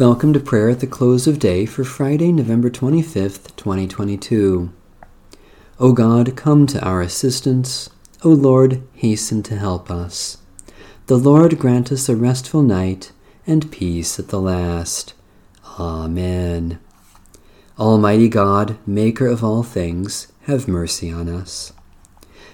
Welcome 0.00 0.32
to 0.32 0.40
prayer 0.40 0.70
at 0.70 0.80
the 0.80 0.86
close 0.86 1.26
of 1.26 1.38
day 1.38 1.66
for 1.66 1.84
Friday, 1.84 2.32
November 2.32 2.70
25th, 2.70 3.54
2022. 3.56 4.72
O 5.78 5.92
God, 5.92 6.34
come 6.36 6.66
to 6.68 6.82
our 6.82 7.02
assistance. 7.02 7.90
O 8.24 8.30
Lord, 8.30 8.82
hasten 8.94 9.42
to 9.42 9.56
help 9.56 9.90
us. 9.90 10.38
The 11.06 11.18
Lord 11.18 11.58
grant 11.58 11.92
us 11.92 12.08
a 12.08 12.16
restful 12.16 12.62
night 12.62 13.12
and 13.46 13.70
peace 13.70 14.18
at 14.18 14.28
the 14.28 14.40
last. 14.40 15.12
Amen. 15.78 16.78
Almighty 17.78 18.30
God, 18.30 18.78
Maker 18.86 19.26
of 19.26 19.44
all 19.44 19.62
things, 19.62 20.32
have 20.44 20.66
mercy 20.66 21.12
on 21.12 21.28
us. 21.28 21.74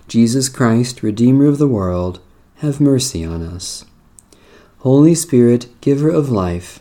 Jesus 0.09 0.49
Christ, 0.49 1.01
Redeemer 1.01 1.47
of 1.47 1.59
the 1.59 1.69
world, 1.69 2.19
have 2.57 2.81
mercy 2.81 3.25
on 3.25 3.41
us. 3.41 3.85
Holy 4.79 5.15
Spirit, 5.15 5.69
Giver 5.81 6.11
of 6.11 6.29
life, 6.29 6.81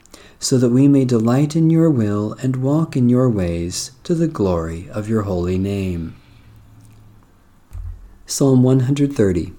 so 0.41 0.57
that 0.57 0.69
we 0.69 0.87
may 0.87 1.05
delight 1.05 1.55
in 1.55 1.69
your 1.69 1.89
will 1.89 2.33
and 2.41 2.55
walk 2.55 2.97
in 2.97 3.07
your 3.07 3.29
ways 3.29 3.91
to 4.03 4.15
the 4.15 4.27
glory 4.27 4.89
of 4.89 5.07
your 5.07 5.21
holy 5.21 5.57
name. 5.57 6.15
Psalm 8.25 8.63
130 8.63 9.53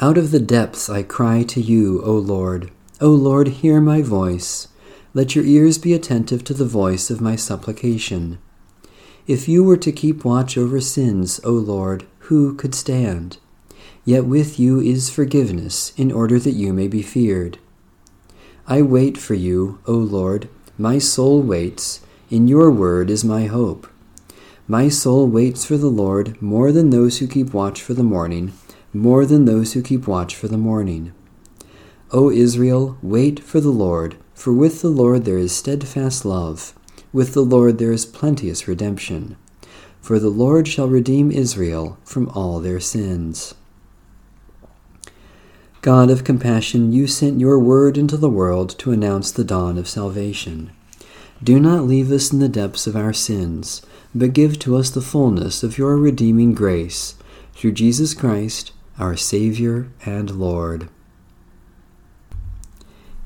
Out 0.00 0.18
of 0.18 0.32
the 0.32 0.40
depths 0.40 0.90
I 0.90 1.04
cry 1.04 1.44
to 1.44 1.60
you, 1.60 2.02
O 2.02 2.12
Lord. 2.12 2.72
O 3.00 3.10
Lord, 3.10 3.46
hear 3.48 3.80
my 3.80 4.02
voice. 4.02 4.66
Let 5.14 5.36
your 5.36 5.44
ears 5.44 5.78
be 5.78 5.94
attentive 5.94 6.42
to 6.44 6.54
the 6.54 6.64
voice 6.64 7.08
of 7.08 7.20
my 7.20 7.36
supplication. 7.36 8.38
If 9.28 9.48
you 9.48 9.62
were 9.62 9.76
to 9.76 9.92
keep 9.92 10.24
watch 10.24 10.58
over 10.58 10.80
sins, 10.80 11.40
O 11.44 11.52
Lord, 11.52 12.04
who 12.30 12.56
could 12.56 12.74
stand? 12.74 13.38
Yet 14.04 14.24
with 14.24 14.58
you 14.58 14.80
is 14.80 15.08
forgiveness, 15.08 15.92
in 15.96 16.10
order 16.10 16.40
that 16.40 16.52
you 16.52 16.72
may 16.72 16.88
be 16.88 17.00
feared. 17.00 17.58
I 18.66 18.80
wait 18.80 19.18
for 19.18 19.34
you, 19.34 19.78
O 19.86 19.92
Lord. 19.92 20.48
My 20.78 20.96
soul 20.98 21.42
waits. 21.42 22.00
In 22.30 22.48
your 22.48 22.70
word 22.70 23.10
is 23.10 23.22
my 23.22 23.44
hope. 23.44 23.86
My 24.66 24.88
soul 24.88 25.26
waits 25.26 25.66
for 25.66 25.76
the 25.76 25.90
Lord 25.90 26.40
more 26.40 26.72
than 26.72 26.88
those 26.88 27.18
who 27.18 27.26
keep 27.26 27.52
watch 27.52 27.82
for 27.82 27.92
the 27.92 28.02
morning, 28.02 28.54
more 28.94 29.26
than 29.26 29.44
those 29.44 29.74
who 29.74 29.82
keep 29.82 30.06
watch 30.06 30.34
for 30.34 30.48
the 30.48 30.56
morning. 30.56 31.12
O 32.10 32.30
Israel, 32.30 32.96
wait 33.02 33.38
for 33.38 33.60
the 33.60 33.68
Lord, 33.68 34.16
for 34.32 34.54
with 34.54 34.80
the 34.80 34.88
Lord 34.88 35.26
there 35.26 35.36
is 35.36 35.54
steadfast 35.54 36.24
love. 36.24 36.72
With 37.12 37.34
the 37.34 37.42
Lord 37.42 37.76
there 37.76 37.92
is 37.92 38.06
plenteous 38.06 38.66
redemption. 38.66 39.36
For 40.00 40.18
the 40.18 40.30
Lord 40.30 40.66
shall 40.66 40.88
redeem 40.88 41.30
Israel 41.30 41.98
from 42.02 42.30
all 42.30 42.60
their 42.60 42.80
sins. 42.80 43.54
God 45.84 46.08
of 46.08 46.24
compassion, 46.24 46.94
you 46.94 47.06
sent 47.06 47.38
your 47.38 47.58
word 47.58 47.98
into 47.98 48.16
the 48.16 48.30
world 48.30 48.70
to 48.78 48.90
announce 48.90 49.30
the 49.30 49.44
dawn 49.44 49.76
of 49.76 49.86
salvation. 49.86 50.70
Do 51.42 51.60
not 51.60 51.84
leave 51.84 52.10
us 52.10 52.32
in 52.32 52.38
the 52.38 52.48
depths 52.48 52.86
of 52.86 52.96
our 52.96 53.12
sins, 53.12 53.82
but 54.14 54.32
give 54.32 54.58
to 54.60 54.76
us 54.76 54.88
the 54.88 55.02
fullness 55.02 55.62
of 55.62 55.76
your 55.76 55.98
redeeming 55.98 56.54
grace, 56.54 57.16
through 57.52 57.72
Jesus 57.72 58.14
Christ, 58.14 58.72
our 58.98 59.14
Savior 59.14 59.90
and 60.06 60.30
Lord. 60.30 60.88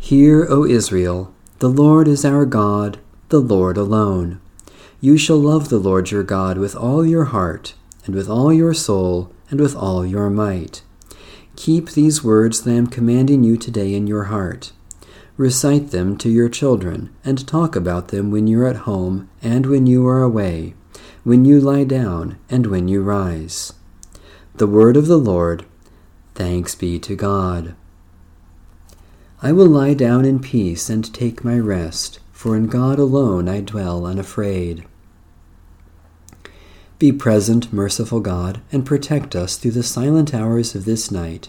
Hear, 0.01 0.45
O 0.51 0.65
Israel, 0.65 1.33
the 1.61 1.71
Lord 1.71 2.09
is 2.09 2.25
our 2.25 2.45
God, 2.45 2.99
the 3.29 3.39
Lord 3.39 3.77
alone. 3.77 4.41
You 5.01 5.17
shall 5.17 5.39
love 5.39 5.69
the 5.69 5.79
Lord 5.79 6.11
your 6.11 6.25
God 6.25 6.59
with 6.59 6.75
all 6.75 7.07
your 7.07 7.27
heart, 7.27 7.75
and 8.05 8.17
with 8.17 8.29
all 8.29 8.53
your 8.53 8.75
soul, 8.75 9.33
and 9.49 9.61
with 9.61 9.77
all 9.77 10.05
your 10.05 10.29
might. 10.29 10.83
Keep 11.59 11.91
these 11.91 12.23
words 12.23 12.63
that 12.63 12.71
I 12.71 12.75
am 12.75 12.87
commanding 12.87 13.43
you 13.43 13.57
today 13.57 13.93
in 13.93 14.07
your 14.07 14.25
heart. 14.25 14.71
Recite 15.37 15.91
them 15.91 16.17
to 16.19 16.31
your 16.31 16.49
children, 16.49 17.13
and 17.25 17.45
talk 17.49 17.75
about 17.75 18.09
them 18.09 18.31
when 18.31 18.47
you 18.47 18.61
are 18.63 18.69
at 18.69 18.87
home 18.87 19.29
and 19.43 19.67
when 19.67 19.85
you 19.85 20.07
are 20.07 20.23
away, 20.23 20.75
when 21.25 21.45
you 21.45 21.59
lie 21.59 21.83
down 21.83 22.39
and 22.49 22.69
when 22.69 22.87
you 22.87 23.03
rise. 23.03 23.73
The 24.55 24.69
word 24.69 24.97
of 24.97 25.09
the 25.09 25.19
Lord. 25.19 25.65
Thanks 26.37 26.77
be 26.77 27.01
to 27.01 27.17
God. 27.17 27.75
I 29.43 29.51
will 29.51 29.67
lie 29.67 29.95
down 29.95 30.25
in 30.25 30.39
peace 30.39 30.89
and 30.89 31.13
take 31.13 31.43
my 31.43 31.59
rest, 31.59 32.21
for 32.31 32.57
in 32.57 32.69
God 32.69 33.01
alone 33.01 33.49
I 33.49 33.63
dwell 33.63 34.07
unafraid. 34.07 34.87
Be 36.99 37.13
present, 37.13 37.73
merciful 37.73 38.19
God, 38.19 38.61
and 38.73 38.85
protect 38.85 39.37
us 39.37 39.57
through 39.57 39.71
the 39.71 39.85
silent 39.85 40.35
hours 40.35 40.75
of 40.75 40.85
this 40.85 41.13
night, 41.13 41.49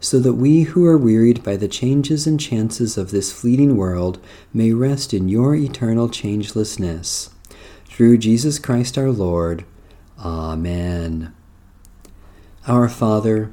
so 0.00 0.18
that 0.18 0.34
we 0.34 0.62
who 0.62 0.84
are 0.86 0.98
wearied 0.98 1.44
by 1.44 1.56
the 1.56 1.68
changes 1.68 2.26
and 2.26 2.40
chances 2.40 2.98
of 2.98 3.12
this 3.12 3.32
fleeting 3.32 3.76
world 3.76 4.18
may 4.52 4.72
rest 4.72 5.14
in 5.14 5.28
your 5.28 5.54
eternal 5.54 6.08
changelessness. 6.08 7.30
Through 7.84 8.18
Jesus 8.18 8.58
Christ 8.58 8.98
our 8.98 9.10
Lord. 9.12 9.64
Amen. 10.18 11.32
Our 12.66 12.88
Father, 12.88 13.52